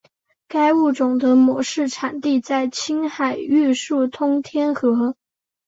[0.47, 5.15] 该物种的模式产地在青海玉树通天河。